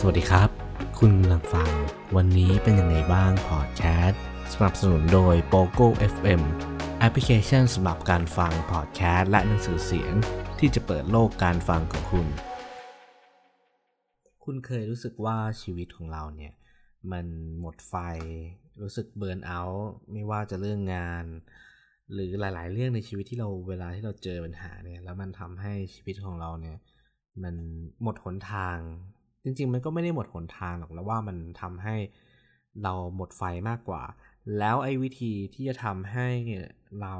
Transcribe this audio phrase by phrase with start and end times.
[0.00, 0.50] สวัสดีครับ
[0.98, 1.70] คุณกำลังฟัง
[2.16, 6.42] วันนี้เป็นยังไงบ้างพอดแคสต์สนับสนุนโดย POGO FM
[6.98, 10.14] แอปพลิเคชันสำหรับการฟังพอดแคสต์และหนังสือเสียง
[10.58, 12.26] ที่จะเปิดโลกการฟังของคุณ
[14.44, 16.52] คุณเคยรู้สึกว่าชีวิตของเราเนี่ย
[17.12, 17.26] มัน
[17.60, 17.94] หมดไฟ
[18.82, 21.24] รู้สึกเบิร์นเอาท์ไม่ว่าจะเรื่องงาน
[22.12, 26.76] หรือหลาย ๆ เรื่องในชีวิตที่เราเวลาที่เราเจอปัญหาเนี่ย แล้วมันทำให้ชีวิตของเราเนี่ย
[27.42, 27.54] มัน
[28.02, 28.78] หมดหนทาง
[29.44, 31.96] จริง ๆ มันก็ไม่ได้หมดหนทางหรอกแล้วว่ามันทำให้
[32.82, 34.02] เราหมดไฟมากกว่า
[34.58, 36.28] แล้วไอ้วิธีที่จะทำให้
[37.02, 37.14] เรา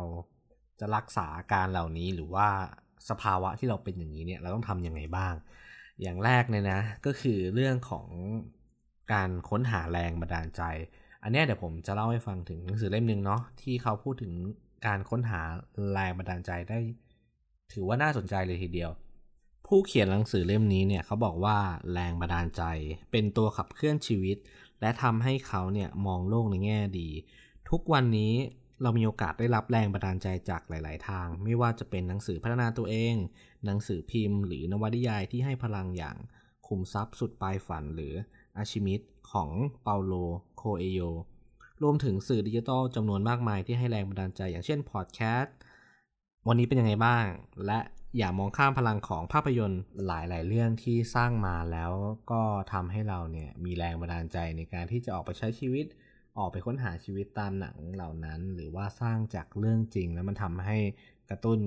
[0.80, 2.48] จะรักษาอาการเหล่านี้หรือว่า
[3.08, 5.34] สภาวะที่เราเป็นอย่างนี้เนี่ยเราต้องทำยังไงบ้าง
[6.02, 8.08] อย่างแรกเนี่ยนะก็คือเรื่องของ
[9.12, 10.62] การค้นหาแรงบันดาลใจ
[11.22, 14.32] อันนี้เดี๋ยวผมจะเล่าให้ฟังถึงหนังสือเล่มหนึ่งเนาะที่เขาพูดถึง
[14.86, 15.40] การค้นหา
[15.92, 16.78] แรงบันดาลใจได้
[17.72, 18.90] ถือว่าน่าสนใจเลยทีเดียว
[19.66, 21.58] ผู้เขียนหนังสือเล่มนี้เนี่ยเขาบอกว่า
[21.92, 22.62] แรงบันดาลใจ
[23.10, 24.36] เป็นตัวขับเคลื่อนชีวิต
[24.80, 27.08] และทำให้เขาเนี่ยมองโลกในแง่ดี
[27.70, 28.34] ทุกวันนี้
[28.82, 33.14] เรามีโอกาสได้รับแรงบันดาลใจจากหลาย ๆ ทาง ไม่ว่าจะเป็นหนังสือพัฒนาตัวเอง
[33.64, 36.16] หนังสือพิมพ์ หรือนวนิยายที่ให้พลังอย่าง
[36.66, 38.14] คุมทรัพย์สุดปลายฝันหรือ
[38.56, 39.00] อาชิมิต
[39.32, 39.50] ของ
[39.82, 40.14] เปาโล
[40.56, 41.00] โคเอโย
[41.82, 45.54] รวมถึงสื่อดิจิทัลจำนวนมากมายที่ให้แรงบันดาลใจอย่างเช่นพอดแคสต์
[46.48, 47.24] วันนี้เป็นยังไงบ้าง
[47.66, 47.78] และ
[48.18, 51.92] อย่ามองข้ามพลังของภาพยนตร์หลาย ๆ เรื่องที่สร้างมาแล้ว
[52.30, 55.86] ก็ทำให้เราเนี่ยมีแรงบันดาลใจในการที่จะออกไปใช้ชีวิต
[56.38, 60.78] ออกไปค้นหาชีวิตตามหนังเหล่านั้น หรือว่าสร้างจากเรื่องจริง แล้วมันทำให้
[61.30, 61.58] กระตุ้น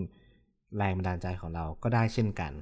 [0.77, 2.53] แรงบันดาลใจของเราก็ได้เช่นกัน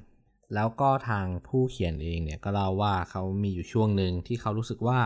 [0.54, 4.98] แล้วก็ทางผู้เขียนเองเนี่ยก็เล่าว่าเขามีอยู่ช่วงหนึ่งที่เขารู้สึกว่า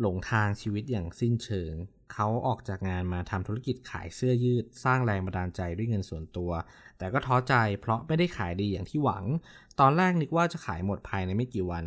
[0.00, 1.74] หลงทางชีวิตอย่างสิ้นเชิง
[2.14, 6.50] เขาออกจากงานมาทำธุรกิจขายเสื้อยืด สร้างแรงบันดาลใจด้วยเงินส่วนตัว
[6.98, 9.24] แต่ก็ท้อใจเพราะไม่ได้ขายดีอย่างที่หวัง
[9.80, 11.84] ตอนแรกนึกว่าจะขายหมดภายในไม่กี่วัน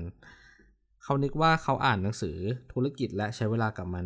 [1.03, 2.37] เขานึกว่าเขาอ่านหนังสือ
[2.73, 4.05] ธุรกิจและใช้เวลากับมัน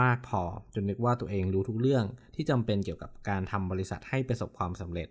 [0.00, 0.42] มากพอ
[0.74, 2.04] จนนึกว่าตัวเองรู้ทุกเรื่อง
[2.34, 5.08] ที่จำเป็นเกี่ยวกับการทำบริษัทให้ประสบความสำเร็จ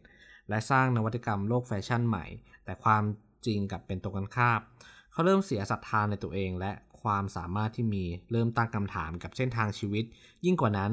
[0.49, 2.25] และสร้างนวัตกรรมโลกแฟชั่นใหม่
[2.65, 3.03] แต่ความ
[3.45, 4.59] จริงกับเป็นตรงกันข้าม
[5.11, 6.71] เขาเริ่มเสียศรัทธาในตัวเองและ
[7.03, 10.05] ความสามารถที่มีเริ่มตั้งคำถามกับเส้นทางชีวิต
[10.45, 10.91] ยิ่งกว่านั้น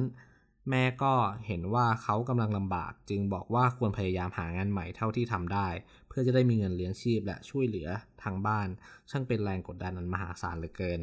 [0.70, 1.14] แม่ก็
[1.46, 5.68] เห็นว่าเขากำลังลำบาก จึงบอกว่าควรพยายามหางานใหม่เท่าที่ทำได้
[6.08, 7.88] เพื่อจะได้มีเงินเลี้ยงชีพและช่วยเหลือ
[8.22, 8.68] ทางบ้าน
[9.10, 11.00] ช่างเป็นแรงกดดันอันมหาศาลเหลือเกิน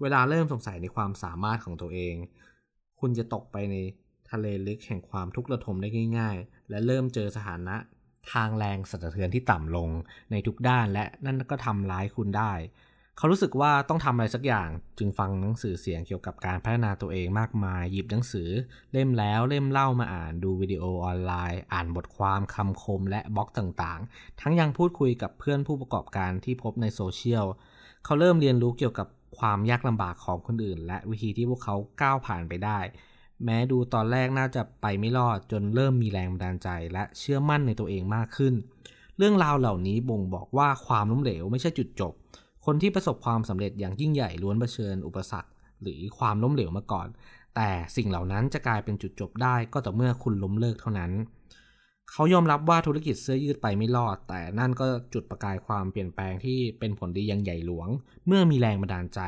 [0.00, 2.14] เวลาเริ่มสงสัยในความสามารถของตัวเอง
[3.00, 3.76] คุณจะตกไปใน
[4.32, 5.88] ทะเลลึกแห่งความทุกข์ระทมได้
[6.18, 7.76] ง่าย ๆ และเริ่มเจอสถานะ
[8.32, 9.90] ทางแรงสั่นสะเทือนที่ต่ำลง
[10.30, 12.52] ในทุกด้านและนั่นก็ทำร้ายคุณได้
[13.18, 14.68] เขารู้สึกว่าต้องทำอะไรสักอย่าง
[14.98, 18.48] จึงฟังหนังสือเสียงเกี่ยวกับการพัฒนาตัวเองมากมาย หยิบหนังสือ
[18.92, 27.46] เล่มแล้วเล่มเล่ามาอ่านดูวิดีโอออนไลน์ อ่านบทความคำคมและบล็อกต่างๆ ทั้งยังพูดคุยกับเพื่อนผู้ประกอบการที่พบในโซเชียล
[28.04, 29.08] เขาเริ่มเรียนรู้เกี่ยวกับ
[29.38, 32.78] ความยากลำบากของคนอื่น และวิธีที่พวกเขาก้าวผ่านไปได้
[33.44, 38.54] แม้ดูตอนแรกน่าจะไปไม่รอดจนเริ่มมีแรงบันดาลใจ และเชื่อมั่นในตัวเองมากขึ้น
[39.18, 42.12] เรื่องราวเหล่านี้บ่งบอกว่าความล้มเหลวไม่ใช่จุดจบ
[42.66, 45.50] คนที่ประสบความสำเร็จอย่างยิ่งใหญ่ล้วนเผชิญอุปสรรค
[45.82, 47.08] หรือความล้มเหลวมาก่อน
[47.56, 51.12] แต่สิ่งเหล่านั้นจะกลายเป็นจุดจบได้ก็ต่อเมื่อคุณล้มเลิกเท่านั้น
[52.10, 57.88] เขายอมรับว่าธุรกิจเสื้อยืดไปไม่รอด แต่นั่นก็จุดประกายความเปลี่ยนแปลงที่เป็นผลดีอย่างใหญ่หลวง
[58.26, 59.20] เมื่อมีแรงบันดาลใจ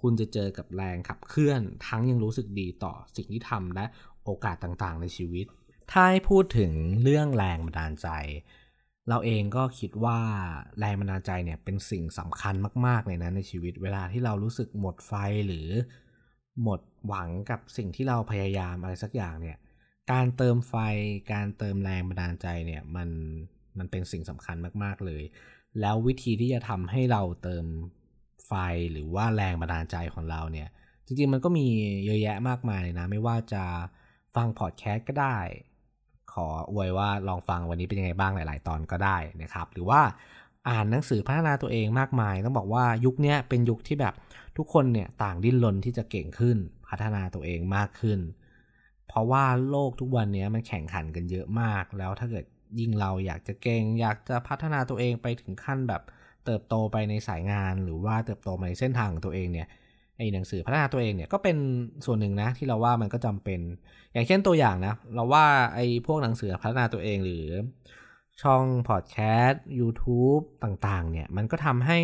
[0.00, 3.84] คุณจะเจอกับแรงขับเคลื่อน ทั้งยังรู้สึกดีต่อสิ่งที่ทำและ
[4.24, 5.46] โอกาสต่างๆ ในชีวิต
[5.90, 6.72] ถ้าให้พูดถึง
[7.02, 8.08] เรื่องแรงบันดาลใจ
[9.08, 10.18] เราเองก็คิดว่า
[10.78, 12.54] แรงบันดาลใจเนี่ยเป็นสิ่งสำคัญ
[12.86, 15.12] มากๆเลยนะในชีวิตเวลาที่เรารู้สึกหมดไฟ
[15.46, 15.68] หรือ
[16.62, 19.56] หมดหวังกับสิ่งที่เราพยายามอะไรสักอย่างเนี่ย
[20.12, 20.74] การเติมไฟ
[21.32, 23.08] การเติมแรงบันดาลใจเนี่ยมัน
[23.78, 25.22] มันเป็นสิ่งสำคัญมากๆเลย
[25.80, 27.66] แล้ววิธีที่จะทำให้เราเติม
[28.46, 28.52] ไฟ
[28.92, 30.68] หรือว่าแรงบันดาลใจของเราเนี่ย
[31.06, 31.66] จริงๆมันก็มี
[32.04, 33.64] เยอะแยะมากมายเลยนะ ไม่ว่าจะ
[34.34, 35.38] ฟังพอดแคสต์ก็ได้
[36.34, 40.00] ขออวยว่าลองฟังวันนี้เป็นยังไงบ้างหลาย ๆ ตอนก็ได้นะครับ หรือว่า
[40.68, 44.14] อ่านหนังสือพัฒนาตัวเองมากมาย ต้องบอกว่ายุคนี้เป็นยุคที่แบบ
[44.56, 46.58] ทุกคนเนี่ยต่างดิ้นรนที่จะเก่งขึ้น
[46.88, 48.20] พัฒนาตัวเองมากขึ้น
[49.08, 52.44] เพราะว่าโลกทุกวันนี้มันแข่งขันกันเยอะมาก แล้วถ้าเกิด
[52.78, 56.02] ยิ่งเราอยากจะเก่ง อยากจะพัฒนาตัวเองไปถึงขั้นแบบ
[56.44, 59.68] เติบโตไปในสายงาน หรือว่าเติบโตไปในเส้นทางของตัวเองเนี่ย
[60.16, 61.56] ไอ้หนังสือพัฒนาตัวเองเนี่ยก็เป็น
[62.06, 63.60] ส่วนหนึ่งนะที่เราว่ามันก็จำเป็น
[64.12, 67.46] อย่างเช่นตัวอย่างนะ เราว่าไอ้พวกหนังสือพัฒนาตัวเองหรือ
[68.42, 69.16] ช่องพอดแค
[69.46, 72.00] สต์ YouTube ต่างๆ เนี่ยมันก็ทำให้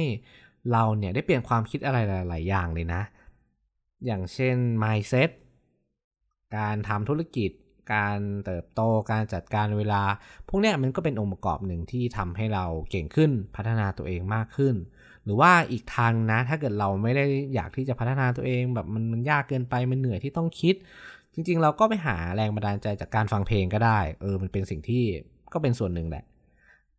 [0.73, 1.99] เราเนี่ยได้เปลี่ยนความคิดอะไร
[2.29, 3.03] หลาย ๆ อย่างเลยนะ
[4.07, 5.31] อย่างเช่น mindset
[6.57, 7.51] การทำธุรกิจ
[7.95, 8.81] การเติบโต
[9.11, 10.03] การจัดการเวลา
[10.49, 14.75] พวกเนี้ยมันก็เป็นองค์ประกอบหนึ่งที่ทำให้เราเก่งขึ้น พัฒนาตัวเองมากขึ้น
[15.25, 17.25] หรือว่าอีกทางนะ ถ้าเกิดเราไม่ได้
[17.55, 20.75] อยากที่จะพัฒนาตัวเอง แบบมันมันยากเกินไปมันเหนื่อยที่ต้องคิด
[21.35, 25.05] จริง ๆ เราก็ไปหาแรงบันดาลใจจากการฟังเพลงก็ได้ เออ มันเป็นสิ่งที่
[25.53, 26.25] ก็เป็นส่วนหนึ่งแหละ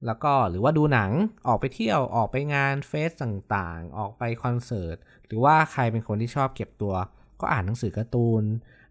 [0.06, 1.12] แล้วก็หรือว่าดูหนัง
[1.48, 4.98] ออกไปเที่ยวออกไปงาน fest ต่างๆ ออกไปคอนเสิร์ต
[5.28, 6.94] หรือว่าใครเป็นคนที่ชอบเก็บตัว
[7.42, 8.44] ก็อ่านหนังสือการ์ตูน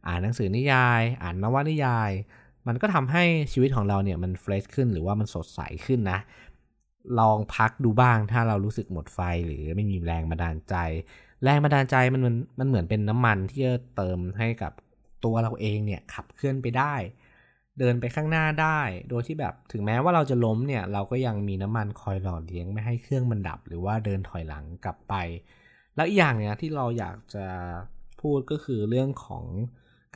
[0.09, 2.11] อ่านหนังสือนิยาย อ่านนวนิยาย
[2.67, 6.19] มันก็ทำให้ชีวิตของเราเนี่ยมัน fresh ขึ้นหรือว่ามันสดใสขึ้นนะ
[7.21, 10.75] ลองพักดูบ้างถ้าเรารู้สึกหมดไฟหรือไม่มีแรงบันดาลใจ
[11.45, 14.73] แรงบันดาลใจมันมันมันเหมือนเป็นน้ำมันที่จะเติมให้กับ
[15.25, 16.95] ตัวเราเองเนี่ยขับเคลื่อนไปได้
[17.79, 18.81] เดินไปข้างหน้าได้
[19.11, 25.15] โดยที่แบบถึงแม้ว่าเราจะล้มเนี่ยเราก็ยังมีน้ำมันคอยหล่อเลี้ยงไม่ให้เครื่องมันดับ หรือว่าเดินถอยหลังกลับไป
[25.97, 27.47] แล้วอีกอย่างเนี่ยที่เราอยากจะ
[28.21, 29.45] พูดก็คือเรื่องของ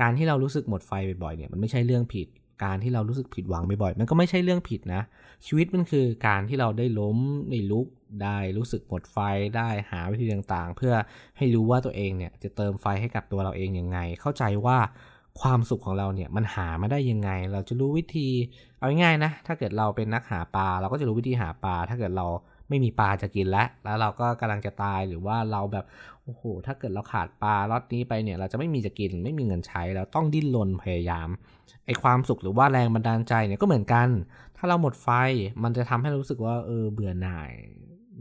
[0.01, 0.93] การที่เรารู้สึกหมดไฟ
[1.23, 2.29] บ่อยๆเนี่ยมันไม่ใช่เรื่องผิด
[2.63, 5.03] การที่เรารู้สึกผิดหวังบ่อยๆมันก็ไม่ใช่เรื่องผิดนะ
[5.47, 7.19] ชีวิตมันคือการที่เราได้ล้ม
[7.51, 7.87] ได้ลุก
[8.23, 9.19] ได้รู้สึกหมดไฟ
[9.57, 10.95] ได้หาวิธีต่างๆ เพื่อ
[11.37, 14.79] ให้รู้ว่าตัวเองเนี่ยจะเติมไฟให้กับตัวเราเองยังไง เข้าใจว่า
[15.41, 18.29] ความสุขของเราเนี่ยมันหามาได้ยังไง เราจะรู้วิธี
[18.79, 22.27] เอาง่ายๆนะ ถ้าเกิดเราเป็นนักหาปลาเราก็จะรู้วิธีหาปลาถ้าเกิดเรา
[22.69, 25.85] ไม่มีปลาจะกินแล้ว แล้วเราก็กำลังจะตายหรือว่าเราแบบ
[26.25, 31.29] โอ้โห ถ้าเกิดเราขาดปลาล็อตนี้ไปเนี่ย เราจะไม่มีจะกิน ไม่มีเงินใช้แล้วต้องดิ้นรนพยายาม
[31.87, 34.09] ไอความสุขหรือว่าแรงบันดาลใจเนี่ยก็เหมือนกัน
[34.57, 35.09] ถ้าเราหมดไฟ
[35.63, 37.51] มันจะทำให้รู้สึกว่าเออเบื่อหน่าย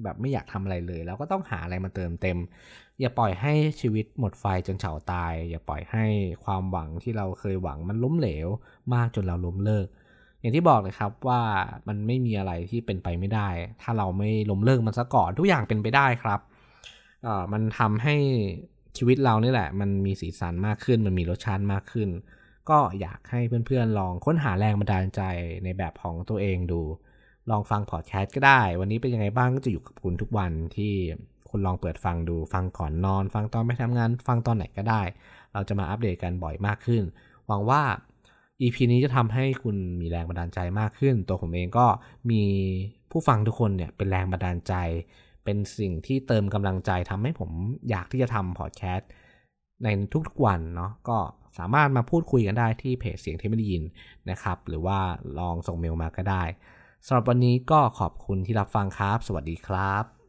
[0.04, 2.38] แบบไม่อยากทำอะไรเลยเราก็ต้องหาอะไรมาเติมเต็ม
[3.00, 6.06] อย่าปล่อยให้ชีวิตหมดไฟจนเฉาตาย อย่าปล่อยให้
[6.44, 8.48] ความหวังที่เราเคยหวังมันล้มเหลว
[8.94, 9.88] มากจนเราล้มเลิก
[10.40, 11.42] อย่างที่บอกเลยครับว่า
[11.88, 13.50] มันไม่มีอะไรที่เป็นไปไม่ได้
[13.82, 16.40] ถ้าเราไม่ล้มเลิกมันซะก่อนทุกอย่างเป็นไปได้ครับ
[17.26, 18.16] อ่ามันทำให้
[18.98, 22.10] ชีวิตเรานี่แหละ มันมีสีสันมากขึ้น มันมีรสชาติมากขึ้น
[22.70, 25.22] ก็อยากให้เพื่อนๆลองค้นหาแรงบันดาลใจ
[25.64, 26.82] ในแบบของตัวเองดู
[27.50, 30.94] ลองฟังพอดแคสต์ก็ได้ วันนี้เป็นยังไงบ้างก็จะอยู่กับคุณทุกวันที่
[31.50, 35.02] คุณลองเปิดฟังดู ฟังก่อนนอน ฟังตอนไปทำงาน ฟังตอนไหนก็ได้
[35.54, 37.04] เราจะมาอัปเดตกันบ่อยมากขึ้น
[37.48, 37.82] หวังว่า
[38.62, 41.86] EP นี้จะทำให้คุณมีแรงบันดาลใจมากขึ้น ตัวผมเองก็
[42.32, 42.42] มี
[43.12, 44.74] ผู้ฟังทุกคนเนี่ยเป็นแรงบันดาลใจ
[45.44, 47.52] เป็นสิ่งที่เติมกำลังใจทำให้ผม
[47.90, 49.10] อยากที่จะทำพอดแคสต์
[49.84, 49.88] ใน
[50.28, 51.18] ทุกๆวันเนาะก็
[51.58, 53.84] สามารถมาพูดคุยกันได้ที่เพจเสียงที่ไม่ได้ยิน
[54.30, 55.00] นะครับ หรือว่า
[55.40, 56.44] ลองส่งเมลมาก็ได้
[57.06, 60.23] สำหรับวันนี้ก็ขอบคุณที่รับฟังครับ สวัสดีครับ